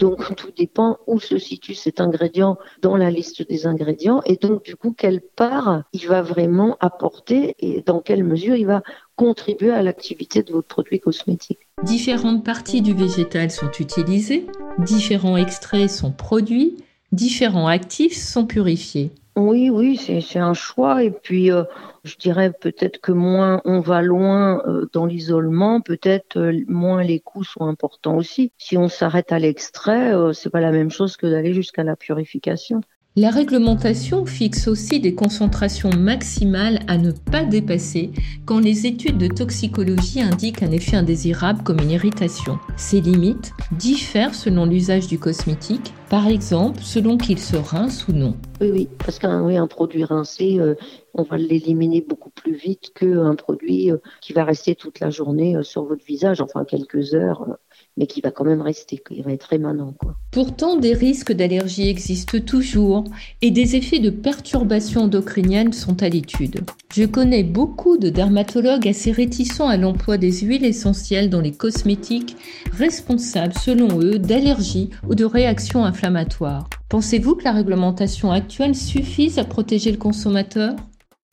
Donc 0.00 0.34
tout 0.34 0.50
dépend 0.56 0.98
où 1.06 1.20
se 1.20 1.38
situe 1.38 1.74
cet 1.74 2.00
ingrédient 2.00 2.58
dans 2.82 2.96
la 2.96 3.12
liste 3.12 3.48
des 3.48 3.66
ingrédients 3.68 4.22
et 4.26 4.34
donc 4.34 4.64
du 4.64 4.74
coup 4.74 4.92
quelle 4.92 5.20
part 5.20 5.84
il 5.92 6.08
va 6.08 6.20
vraiment 6.20 6.76
apporter 6.80 7.54
et 7.60 7.80
dans 7.86 8.00
quelle 8.00 8.24
mesure 8.24 8.56
il 8.56 8.66
va 8.66 8.82
contribuer 9.14 9.70
à 9.70 9.82
l'activité 9.82 10.42
de 10.42 10.52
votre 10.52 10.66
produit 10.66 10.98
cosmétique. 10.98 11.60
Différentes 11.84 12.44
parties 12.44 12.82
du 12.82 12.92
végétal 12.92 13.52
sont 13.52 13.70
utilisées, 13.78 14.46
différents 14.78 15.36
extraits 15.36 15.88
sont 15.88 16.10
produits, 16.10 16.76
différents 17.12 17.68
actifs 17.68 18.16
sont 18.16 18.46
purifiés. 18.46 19.12
Oui, 19.36 19.68
oui, 19.68 19.96
c'est 19.96 20.38
un 20.38 20.54
choix. 20.54 21.02
Et 21.02 21.10
puis, 21.10 21.50
euh, 21.50 21.64
je 22.04 22.16
dirais 22.16 22.52
peut-être 22.52 23.00
que 23.00 23.10
moins 23.10 23.60
on 23.64 23.80
va 23.80 24.00
loin 24.00 24.62
euh, 24.66 24.88
dans 24.92 25.06
l'isolement, 25.06 25.80
peut-être 25.80 26.38
euh, 26.38 26.60
moins 26.68 27.02
les 27.02 27.18
coûts 27.18 27.42
sont 27.42 27.64
importants 27.64 28.16
aussi. 28.16 28.52
Si 28.58 28.76
on 28.76 28.88
s'arrête 28.88 29.32
à 29.32 29.40
l'extrait, 29.40 30.12
c'est 30.32 30.50
pas 30.50 30.60
la 30.60 30.70
même 30.70 30.90
chose 30.90 31.16
que 31.16 31.26
d'aller 31.26 31.52
jusqu'à 31.52 31.82
la 31.82 31.96
purification. 31.96 32.80
La 33.16 33.30
réglementation 33.30 34.26
fixe 34.26 34.66
aussi 34.66 34.98
des 34.98 35.14
concentrations 35.14 35.90
maximales 35.90 36.80
à 36.88 36.98
ne 36.98 37.12
pas 37.12 37.44
dépasser 37.44 38.10
quand 38.44 38.58
les 38.58 38.88
études 38.88 39.18
de 39.18 39.28
toxicologie 39.28 40.20
indiquent 40.20 40.64
un 40.64 40.72
effet 40.72 40.96
indésirable 40.96 41.62
comme 41.62 41.78
une 41.78 41.92
irritation. 41.92 42.58
Ces 42.76 43.00
limites 43.00 43.52
diffèrent 43.70 44.34
selon 44.34 44.66
l'usage 44.66 45.06
du 45.06 45.20
cosmétique, 45.20 45.94
par 46.14 46.28
exemple 46.28 46.78
selon 46.80 47.16
qu'il 47.18 47.40
se 47.40 47.56
rince 47.56 48.06
ou 48.06 48.12
non. 48.12 48.36
Oui, 48.60 48.70
oui, 48.72 48.88
parce 49.04 49.18
qu'un 49.18 49.66
produit 49.66 50.04
rincé, 50.04 50.60
euh, 50.60 50.76
on 51.12 51.24
va 51.24 51.36
l'éliminer 51.36 52.02
beaucoup 52.02 52.30
plus 52.30 52.54
vite 52.54 52.92
qu'un 52.94 53.34
produit 53.34 53.90
euh, 53.90 53.96
qui 54.20 54.32
va 54.32 54.44
rester 54.44 54.76
toute 54.76 55.00
la 55.00 55.10
journée 55.10 55.56
euh, 55.56 55.64
sur 55.64 55.82
votre 55.82 56.04
visage, 56.04 56.40
enfin 56.40 56.64
quelques 56.64 57.14
heures 57.14 57.58
mais 57.96 58.06
qui 58.06 58.20
va 58.20 58.30
quand 58.30 58.44
même 58.44 58.62
rester, 58.62 59.02
il 59.10 59.22
va 59.22 59.32
être 59.32 59.44
rémanent. 59.44 59.94
Quoi. 59.98 60.16
Pourtant, 60.30 60.76
des 60.76 60.94
risques 60.94 61.32
d'allergie 61.32 61.88
existent 61.88 62.40
toujours 62.40 63.04
et 63.40 63.50
des 63.50 63.76
effets 63.76 64.00
de 64.00 64.10
perturbation 64.10 65.02
endocrinienne 65.02 65.72
sont 65.72 66.02
à 66.02 66.08
l'étude. 66.08 66.60
Je 66.92 67.04
connais 67.04 67.44
beaucoup 67.44 67.96
de 67.96 68.08
dermatologues 68.08 68.88
assez 68.88 69.12
réticents 69.12 69.68
à 69.68 69.76
l'emploi 69.76 70.18
des 70.18 70.32
huiles 70.32 70.64
essentielles 70.64 71.30
dans 71.30 71.40
les 71.40 71.52
cosmétiques, 71.52 72.36
responsables 72.72 73.54
selon 73.54 74.00
eux 74.00 74.18
d'allergies 74.18 74.90
ou 75.08 75.14
de 75.14 75.24
réactions 75.24 75.84
inflammatoires. 75.84 76.68
Pensez-vous 76.88 77.36
que 77.36 77.44
la 77.44 77.52
réglementation 77.52 78.30
actuelle 78.30 78.74
suffise 78.74 79.38
à 79.38 79.44
protéger 79.44 79.90
le 79.90 79.98
consommateur? 79.98 80.74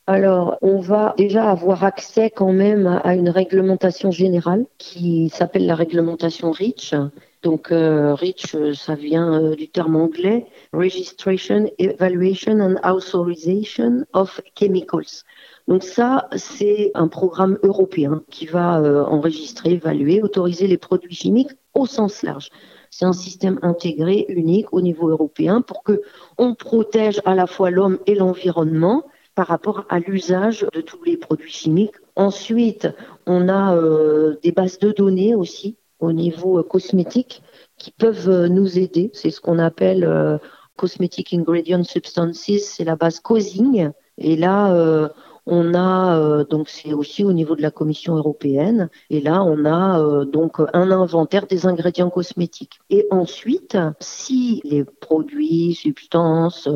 Alors, 0.08 0.58
on 0.62 0.79
va 0.79 1.13
déjà 1.17 1.50
avoir 1.50 1.84
accès 1.84 2.31
quand 2.31 2.51
même 2.51 3.00
à 3.03 3.15
une 3.15 3.29
réglementation 3.29 4.10
générale 4.10 4.65
qui 4.79 5.29
s'appelle 5.29 5.67
la 5.67 5.75
réglementation 5.75 6.51
REACH. 6.51 6.96
Donc, 7.43 7.72
euh, 7.72 8.15
REACH, 8.15 8.74
ça 8.74 8.96
vient 8.96 9.34
euh, 9.41 9.55
du 9.55 9.70
terme 9.70 9.96
anglais 9.96 10.48
Registration, 10.74 11.70
Evaluation 11.77 12.60
and 12.60 12.75
Authorization 12.84 14.05
of 14.13 14.41
Chemicals. 14.58 15.24
Donc 15.67 15.84
ça, 15.84 16.27
c'est 16.36 16.91
un 16.96 17.08
programme 17.08 17.60
européen 17.63 18.24
qui 18.29 18.48
va 18.48 18.79
euh, 18.79 19.03
enregistrer, 19.05 19.72
évaluer, 19.72 20.22
autoriser 20.22 20.67
les 20.67 20.77
produits 20.77 21.15
chimiques 21.15 21.51
au 21.74 21.86
sens 21.86 22.24
large. 22.24 22.50
C'est 22.89 23.05
un 23.05 23.13
système 23.13 23.60
intégré, 23.62 24.25
unique 24.27 24.74
au 24.74 24.81
niveau 24.81 25.10
européen 25.10 25.62
pour 25.62 25.84
que 25.84 26.01
on 26.38 26.55
protège 26.55 27.22
à 27.24 27.36
la 27.36 27.48
fois 27.48 27.70
l'homme 27.70 28.00
et 28.08 28.15
l'environnement 28.15 29.05
par 29.35 29.47
rapport 29.47 29.85
à 29.89 30.00
l'usage 30.00 30.65
de 30.73 30.81
tous 30.81 31.03
les 31.03 31.17
produits 31.17 31.51
chimiques. 31.51 31.95
Ensuite, 32.15 32.88
on 33.25 33.47
a 33.47 33.75
euh, 33.75 34.35
des 34.43 34.51
bases 34.51 34.79
de 34.79 34.91
données 34.91 35.35
aussi 35.35 35.77
au 36.00 36.11
niveau 36.11 36.59
euh, 36.59 36.63
cosmétique 36.63 37.41
qui 37.77 37.91
peuvent 37.91 38.29
euh, 38.29 38.47
nous 38.47 38.77
aider. 38.77 39.09
C'est 39.13 39.31
ce 39.31 39.39
qu'on 39.39 39.59
appelle 39.59 40.39
Cosmetic 40.75 41.33
Ingredient 41.33 41.83
Substances, 41.83 42.57
c'est 42.57 42.83
la 42.83 42.95
base 42.95 43.19
COSING. 43.19 43.91
Et 44.17 44.35
là, 44.35 45.09
on 45.47 45.73
a 45.73 46.43
donc 46.43 46.69
c'est 46.69 46.93
aussi 46.93 47.23
au 47.23 47.33
niveau 47.33 47.55
de 47.55 47.61
la 47.61 47.71
Commission 47.71 48.15
européenne 48.15 48.89
et 49.09 49.21
là 49.21 49.43
on 49.43 49.65
a 49.65 50.25
donc 50.25 50.59
un 50.73 50.91
inventaire 50.91 51.47
des 51.47 51.65
ingrédients 51.65 52.09
cosmétiques. 52.09 52.79
Et 52.89 53.07
ensuite, 53.09 53.77
si 54.00 54.61
les 54.63 54.83
produits, 54.83 55.73
substances, 55.73 56.69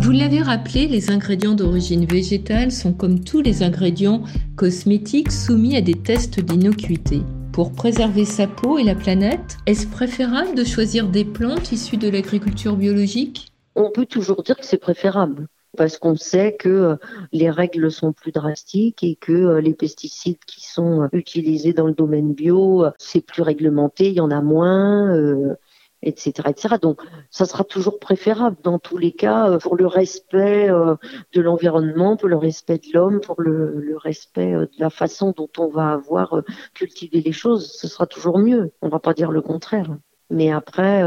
Vous 0.01 0.13
l'avez 0.13 0.43
rappelé, 0.43 0.87
les 0.87 1.11
ingrédients 1.11 1.57
d'origine 1.57 2.05
végétale 2.05 2.71
sont 2.71 2.93
comme 2.93 3.25
tous 3.25 3.41
les 3.41 3.65
ingrédients 3.65 4.23
cosmétiques 4.55 5.33
soumis 5.33 5.77
à 5.77 5.81
des 5.81 5.95
tests 5.95 6.39
d'innocuité. 6.39 7.23
Pour 7.53 7.73
préserver 7.73 8.25
sa 8.25 8.47
peau 8.47 8.79
et 8.79 8.85
la 8.85 8.95
planète, 8.95 9.57
est-ce 9.67 9.89
préférable 9.89 10.55
de 10.55 10.63
choisir 10.63 11.09
des 11.09 11.25
plantes 11.25 11.73
issues 11.73 11.97
de 11.97 12.09
l'agriculture 12.09 12.77
biologique? 12.77 13.51
On 13.75 13.91
peut 13.91 14.07
toujours 14.07 14.45
dire 14.45 14.57
que 14.57 14.65
c'est 14.65 14.79
préférable 14.79 15.49
parce 15.77 15.99
qu'on 15.99 16.17
sait 16.17 16.57
que 16.57 16.69
euh, 16.69 16.97
les 17.33 17.51
règles 17.51 17.91
sont 17.91 18.13
plus 18.13 18.33
drastiques 18.33 19.03
et 19.03 19.17
que 19.17 19.33
euh, 19.33 19.61
les 19.61 19.75
pesticides 19.75 20.45
qui 20.47 20.65
sont 20.65 21.03
euh, 21.03 21.09
utilisés 21.13 21.73
dans 21.73 21.87
le 21.87 21.95
domaine 21.95 22.35
bio, 22.35 22.87
c'est 22.99 23.21
plus 23.21 23.43
réglementé, 23.43 24.09
il 24.09 24.15
y 24.15 24.21
en 24.21 24.31
a 24.31 24.41
moins 24.41 25.57
etc., 26.03 26.49
etc. 26.49 26.77
Donc, 26.81 27.01
ça 27.31 27.45
sera 27.45 27.65
toujours 27.65 27.99
préférable 27.99 28.57
dans 28.63 28.79
tous 28.79 28.99
les 28.99 29.13
cas 29.13 29.59
pour 29.59 29.77
le 29.77 29.87
respect 29.87 30.69
de 30.69 31.41
l'environnement, 31.41 32.17
pour 32.17 32.29
le 32.29 32.37
respect 32.37 32.79
de 32.79 32.93
l'homme, 32.95 33.21
pour 33.21 33.41
le, 33.41 33.97
respect 33.97 34.55
euh, 34.55 34.67
de 34.67 34.81
la 34.81 34.91
façon 34.91 35.33
dont 35.37 35.51
on 35.59 35.69
va 35.69 35.91
avoir 35.91 36.43
cultivé 36.75 37.21
les 37.21 37.33
choses. 37.33 37.73
Ce 37.73 37.89
sera 37.89 38.07
toujours 38.07 38.39
mieux. 38.39 38.73
On 38.81 38.89
va 38.89 39.01
pas 39.01 39.15
dire 39.15 39.33
le 39.33 39.43
contraire. 39.43 39.97
Mais 40.31 40.51
après, 40.51 41.03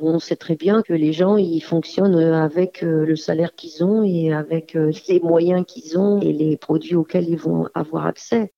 on 0.00 0.18
sait 0.18 0.36
très 0.36 0.56
bien 0.56 0.82
que 0.82 0.92
les 0.92 1.12
gens, 1.12 1.36
ils 1.36 1.60
fonctionnent 1.60 2.18
avec 2.18 2.82
le 2.82 3.14
salaire 3.14 3.54
qu'ils 3.54 3.84
ont 3.84 4.02
et 4.02 4.32
avec 4.32 4.76
les 5.08 5.20
moyens 5.20 5.64
qu'ils 5.66 5.96
ont 5.98 6.20
et 6.20 6.32
les 6.32 6.56
produits 6.56 6.96
auxquels 6.96 7.28
ils 7.28 7.38
vont 7.38 7.68
avoir 7.74 8.06
accès. 8.06 8.52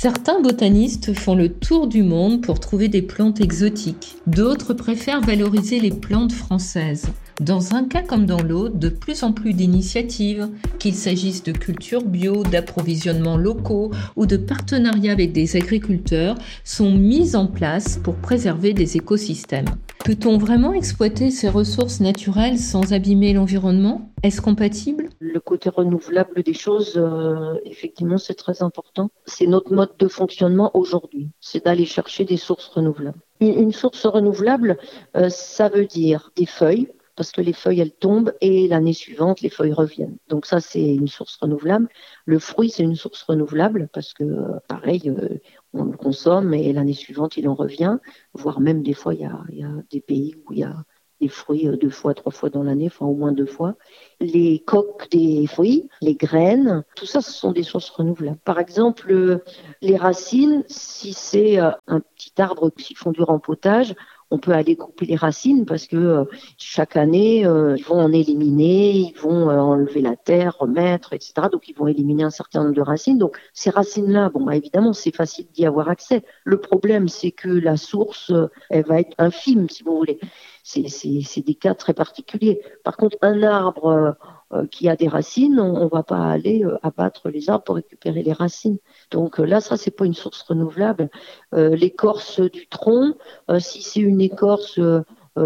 Certains 0.00 0.40
botanistes 0.40 1.12
font 1.12 1.34
le 1.34 1.48
tour 1.48 1.88
du 1.88 2.02
monde 2.02 2.42
pour 2.42 2.60
trouver 2.60 2.88
des 2.88 3.02
plantes 3.02 3.40
exotiques. 3.40 4.16
D'autres 4.26 4.72
préfèrent 4.72 5.22
valoriser 5.22 5.80
les 5.80 5.90
plantes 5.90 6.30
françaises. 6.30 7.08
Dans 7.40 7.76
un 7.76 7.84
cas 7.84 8.02
comme 8.02 8.26
dans 8.26 8.42
l'autre, 8.42 8.76
de 8.78 8.88
plus 8.88 9.22
en 9.22 9.32
plus 9.32 9.52
d'initiatives, 9.52 10.48
qu'il 10.80 10.94
s'agisse 10.94 11.44
de 11.44 11.52
culture 11.52 12.02
bio, 12.02 12.42
d'approvisionnements 12.42 13.36
locaux 13.36 13.92
ou 14.16 14.26
de 14.26 14.36
partenariats 14.36 15.12
avec 15.12 15.30
des 15.30 15.56
agriculteurs, 15.56 16.34
sont 16.64 16.90
mises 16.90 17.36
en 17.36 17.46
place 17.46 18.00
pour 18.02 18.16
préserver 18.16 18.72
des 18.72 18.96
écosystèmes. 18.96 19.68
Peut-on 20.04 20.36
vraiment 20.36 20.72
exploiter 20.72 21.30
ces 21.30 21.48
ressources 21.48 22.00
naturelles 22.00 22.58
sans 22.58 22.92
abîmer 22.92 23.32
l'environnement? 23.32 24.10
Est-ce 24.24 24.40
compatible? 24.40 25.08
Le 25.20 25.38
côté 25.38 25.68
renouvelable 25.68 26.42
des 26.42 26.54
choses, 26.54 26.94
euh, 26.96 27.54
effectivement, 27.64 28.18
c'est 28.18 28.34
très 28.34 28.62
important. 28.62 29.10
C'est 29.26 29.46
notre 29.46 29.72
mode 29.72 29.92
de 30.00 30.08
fonctionnement 30.08 30.72
aujourd'hui, 30.74 31.28
c'est 31.40 31.66
d'aller 31.66 31.84
chercher 31.84 32.24
des 32.24 32.36
sources 32.36 32.66
renouvelables. 32.66 33.20
Une 33.40 33.70
source 33.70 34.06
renouvelable, 34.06 34.78
euh, 35.16 35.28
ça 35.28 35.68
veut 35.68 35.86
dire 35.86 36.32
des 36.34 36.46
feuilles, 36.46 36.88
parce 37.18 37.32
que 37.32 37.40
les 37.40 37.52
feuilles, 37.52 37.80
elles 37.80 37.90
tombent 37.90 38.32
et 38.40 38.68
l'année 38.68 38.92
suivante, 38.92 39.40
les 39.40 39.50
feuilles 39.50 39.72
reviennent. 39.72 40.18
Donc 40.28 40.46
ça, 40.46 40.60
c'est 40.60 40.94
une 40.94 41.08
source 41.08 41.36
renouvelable. 41.36 41.88
Le 42.26 42.38
fruit, 42.38 42.70
c'est 42.70 42.84
une 42.84 42.94
source 42.94 43.24
renouvelable 43.24 43.88
parce 43.92 44.14
que, 44.14 44.24
pareil, 44.68 45.10
euh, 45.10 45.40
on 45.72 45.82
le 45.82 45.96
consomme 45.96 46.54
et 46.54 46.72
l'année 46.72 46.92
suivante, 46.92 47.36
il 47.36 47.48
en 47.48 47.56
revient. 47.56 47.98
Voire 48.34 48.60
même 48.60 48.84
des 48.84 48.92
fois, 48.92 49.14
il 49.14 49.22
y 49.22 49.24
a, 49.64 49.68
des 49.90 50.00
pays 50.00 50.36
où 50.46 50.52
il 50.52 50.60
y 50.60 50.62
a 50.62 50.76
des 51.20 51.26
fruits 51.26 51.66
euh, 51.66 51.76
deux 51.76 51.90
fois, 51.90 52.14
trois 52.14 52.30
fois 52.30 52.50
dans 52.50 52.62
l'année, 52.62 52.86
enfin 52.86 53.06
au 53.06 53.16
moins 53.16 53.32
deux 53.32 53.46
fois. 53.46 53.74
Les 54.20 54.60
coques 54.60 55.10
des 55.10 55.48
fruits, 55.48 55.88
les 56.00 56.14
graines, 56.14 56.84
tout 56.94 57.06
ça, 57.06 57.20
ce 57.20 57.32
sont 57.32 57.50
des 57.50 57.64
sources 57.64 57.90
renouvelables. 57.90 58.38
Par 58.44 58.60
exemple, 58.60 59.10
euh, 59.10 59.42
les 59.82 59.96
racines, 59.96 60.62
si 60.68 61.14
c'est 61.14 61.58
un 61.58 62.00
petit 62.14 62.40
arbre 62.40 62.70
qui 62.70 62.94
font 62.94 63.10
du 63.10 63.22
rempotage, 63.22 63.96
on 64.30 64.38
peut 64.38 64.52
aller 64.52 64.76
couper 64.76 65.06
les 65.06 65.16
racines 65.16 65.64
parce 65.64 65.86
que 65.86 65.96
euh, 65.96 66.24
chaque 66.58 66.96
année, 66.96 67.46
euh, 67.46 67.76
ils 67.76 67.84
vont 67.84 68.00
en 68.00 68.12
éliminer, 68.12 68.90
ils 68.90 69.14
vont 69.18 69.48
euh, 69.50 69.58
enlever 69.58 70.00
la 70.00 70.16
terre, 70.16 70.56
remettre, 70.58 71.12
etc. 71.12 71.48
Donc, 71.50 71.68
ils 71.68 71.74
vont 71.74 71.86
éliminer 71.86 72.24
un 72.24 72.30
certain 72.30 72.62
nombre 72.62 72.74
de 72.74 72.82
racines. 72.82 73.18
Donc, 73.18 73.38
ces 73.54 73.70
racines-là, 73.70 74.30
bon, 74.30 74.44
bah, 74.44 74.56
évidemment, 74.56 74.92
c'est 74.92 75.14
facile 75.14 75.46
d'y 75.52 75.66
avoir 75.66 75.88
accès. 75.88 76.24
Le 76.44 76.60
problème, 76.60 77.08
c'est 77.08 77.30
que 77.30 77.48
la 77.48 77.76
source, 77.76 78.32
elle 78.70 78.84
va 78.84 79.00
être 79.00 79.14
infime, 79.18 79.68
si 79.68 79.82
vous 79.82 79.96
voulez. 79.96 80.18
C'est 80.68 81.40
des 81.46 81.54
cas 81.54 81.74
très 81.74 81.94
particuliers. 81.94 82.60
Par 82.84 82.98
contre, 82.98 83.16
un 83.22 83.42
arbre 83.42 84.16
euh, 84.52 84.66
qui 84.66 84.88
a 84.88 84.96
des 84.96 85.08
racines, 85.08 85.58
on 85.60 85.84
ne 85.84 85.90
va 85.90 86.02
pas 86.02 86.24
aller 86.26 86.62
euh, 86.62 86.78
abattre 86.82 87.30
les 87.30 87.48
arbres 87.48 87.64
pour 87.64 87.76
récupérer 87.76 88.22
les 88.22 88.34
racines. 88.34 88.78
Donc 89.10 89.40
euh, 89.40 89.44
là, 89.44 89.62
ça, 89.62 89.78
c'est 89.78 89.90
pas 89.90 90.04
une 90.04 90.14
source 90.14 90.42
renouvelable. 90.42 91.10
L'écorce 91.52 92.40
du 92.40 92.66
tronc, 92.66 93.14
si 93.58 93.82
c'est 93.82 94.00
une 94.00 94.20
écorce 94.20 94.78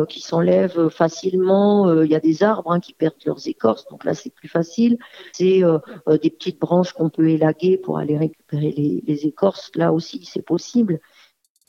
qui 0.08 0.20
s'enlève 0.20 0.88
facilement. 0.88 2.02
Il 2.02 2.10
y 2.10 2.14
a 2.14 2.20
des 2.20 2.42
arbres 2.42 2.72
hein, 2.72 2.80
qui 2.80 2.92
perdent 2.94 3.14
leurs 3.26 3.46
écorces, 3.46 3.86
donc 3.88 4.04
là 4.04 4.14
c'est 4.14 4.34
plus 4.34 4.48
facile. 4.48 4.98
C'est 5.32 5.62
des 6.22 6.30
petites 6.30 6.60
branches 6.60 6.92
qu'on 6.92 7.10
peut 7.10 7.28
élaguer 7.28 7.76
pour 7.76 7.98
aller 7.98 8.16
récupérer 8.16 8.72
les 9.06 9.26
écorces. 9.26 9.70
Là 9.76 9.92
aussi 9.92 10.24
c'est 10.24 10.42
possible. 10.42 11.00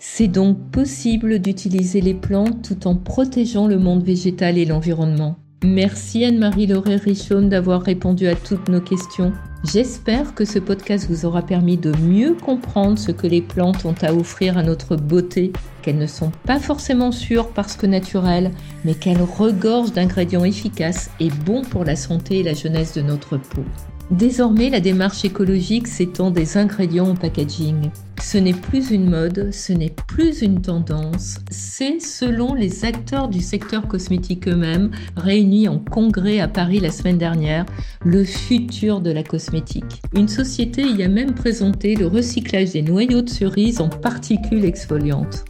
C'est 0.06 0.28
donc 0.28 0.58
possible 0.70 1.40
d'utiliser 1.40 2.02
les 2.02 2.14
plantes 2.14 2.62
tout 2.62 2.88
en 2.88 2.96
protégeant 2.96 3.68
le 3.68 3.80
monde 3.80 4.04
végétal 4.04 4.58
et 4.58 4.66
l'environnement. 4.66 5.38
Merci 5.64 6.26
Anne-Marie 6.26 6.68
Lauré 6.68 6.98
Richaume 6.98 7.48
d'avoir 7.48 7.82
répondu 7.82 8.28
à 8.28 8.36
toutes 8.36 8.68
nos 8.68 8.82
questions. 8.82 9.32
J'espère 9.64 10.36
que 10.36 10.44
ce 10.44 10.60
podcast 10.60 11.08
vous 11.10 11.26
aura 11.26 11.42
permis 11.42 11.78
de 11.78 11.94
mieux 12.02 12.34
comprendre 12.34 13.00
ce 13.00 13.14
que 13.14 13.28
les 13.28 13.42
plantes 13.42 13.86
ont 13.86 13.96
à 14.02 14.14
offrir 14.14 14.58
à 14.58 14.62
notre 14.62 14.98
beauté, 14.98 15.54
qu'elles 15.82 15.98
ne 15.98 16.06
sont 16.06 16.34
pas 16.46 16.60
forcément 16.60 17.14
sûres 17.14 17.48
parce 17.48 17.78
que 17.78 17.88
naturelles, 17.88 18.52
mais 18.84 18.96
qu'elles 18.96 19.22
regorgent 19.22 19.94
d'ingrédients 19.94 20.44
efficaces 20.44 21.12
et 21.22 21.30
bons 21.46 21.62
pour 21.62 21.86
la 21.86 21.96
santé 21.96 22.40
et 22.40 22.44
la 22.44 22.54
jeunesse 22.54 22.94
de 22.94 23.02
notre 23.02 23.38
peau. 23.38 23.64
Désormais, 24.12 24.70
la 24.70 24.82
démarche 24.82 25.24
écologique 25.24 25.88
s'étend 25.88 26.30
des 26.30 26.58
ingrédients 26.58 27.10
au 27.10 27.16
packaging. 27.16 27.90
Ce 28.24 28.38
n'est 28.38 28.54
plus 28.54 28.90
une 28.90 29.10
mode, 29.10 29.52
ce 29.52 29.74
n'est 29.74 29.94
plus 30.08 30.42
une 30.42 30.62
tendance, 30.62 31.36
c'est, 31.52 32.00
selon 32.00 32.56
les 32.56 32.86
acteurs 32.86 33.28
du 33.28 33.42
secteur 33.42 33.88
cosmétique 33.88 34.48
eux-mêmes, 34.48 34.92
réunis 35.18 35.68
en 35.68 35.78
congrès 35.78 36.40
à 36.40 36.48
Paris 36.48 36.80
la 36.80 36.90
semaine 36.90 37.18
dernière, 37.18 37.66
le 38.04 38.24
futur 38.24 39.02
de 39.02 39.12
la 39.12 39.24
cosmétique. 39.24 40.02
Une 40.16 40.30
société 40.30 40.84
y 40.84 41.04
a 41.04 41.10
même 41.10 41.36
présenté 41.36 41.96
le 41.96 42.08
recyclage 42.08 42.72
des 42.72 42.82
noyaux 42.82 43.22
de 43.22 43.30
cerises 43.30 43.82
en 43.82 43.90
particules 43.90 44.66
exfoliantes. 44.66 45.44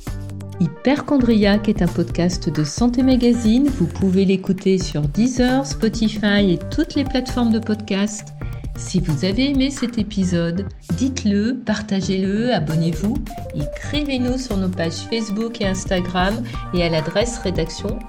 Hyperchondriac 0.60 1.70
est 1.70 1.84
un 1.84 1.88
podcast 1.88 2.50
de 2.50 2.64
Santé 2.64 3.04
Magazine. 3.04 3.68
Vous 3.68 3.88
pouvez 3.88 4.26
l'écouter 4.26 4.80
sur 4.80 5.04
Deezer, 5.04 5.66
Spotify 5.66 6.52
et 6.52 6.60
toutes 6.76 6.96
les 6.96 7.04
plateformes 7.04 7.54
de 7.54 7.60
podcast. 7.60 8.34
Si 8.76 9.00
vous 9.00 9.24
avez 9.24 9.52
aimé 9.52 9.70
cet 9.70 9.98
épisode, 9.98 10.68
dites-le, 10.98 11.62
partagez-le, 11.66 12.54
abonnez-vous, 12.54 13.16
écrivez-nous 13.56 14.38
sur 14.38 14.58
nos 14.58 14.70
pages 14.70 15.08
Facebook 15.10 15.62
et 15.62 15.68
Instagram 15.68 16.44
et 16.74 16.84
à 16.84 16.90
l'adresse 16.90 17.38
rédaction. 17.40 18.00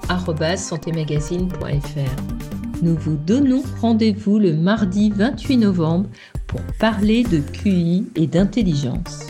Nous 2.81 2.95
vous 2.95 3.15
donnons 3.15 3.63
rendez-vous 3.79 4.39
le 4.39 4.53
mardi 4.53 5.11
28 5.11 5.57
novembre 5.57 6.09
pour 6.47 6.61
parler 6.79 7.23
de 7.23 7.39
QI 7.39 8.07
et 8.15 8.27
d'intelligence. 8.27 9.27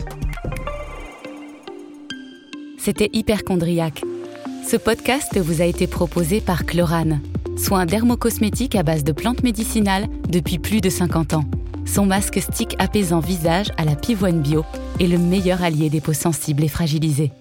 C'était 2.78 3.10
Hyperchondriac. 3.12 4.02
Ce 4.66 4.76
podcast 4.76 5.38
vous 5.38 5.60
a 5.60 5.64
été 5.64 5.86
proposé 5.86 6.40
par 6.40 6.64
Chlorane, 6.66 7.20
soin 7.58 7.86
dermocosmétique 7.86 8.74
à 8.74 8.82
base 8.82 9.04
de 9.04 9.12
plantes 9.12 9.42
médicinales 9.42 10.06
depuis 10.28 10.58
plus 10.58 10.80
de 10.80 10.90
50 10.90 11.34
ans. 11.34 11.44
Son 11.84 12.04
masque 12.04 12.40
stick 12.40 12.74
apaisant 12.78 13.20
visage 13.20 13.72
à 13.76 13.84
la 13.84 13.94
pivoine 13.94 14.40
bio 14.40 14.64
est 15.00 15.06
le 15.06 15.18
meilleur 15.18 15.62
allié 15.62 15.88
des 15.88 16.00
peaux 16.00 16.12
sensibles 16.12 16.64
et 16.64 16.68
fragilisées. 16.68 17.32